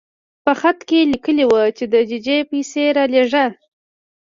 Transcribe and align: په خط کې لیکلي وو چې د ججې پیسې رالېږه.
په 0.43 0.51
خط 0.59 0.79
کې 0.89 0.99
لیکلي 1.11 1.45
وو 1.47 1.63
چې 1.77 1.83
د 1.93 1.95
ججې 2.09 2.37
پیسې 2.51 2.83
رالېږه. 2.97 3.45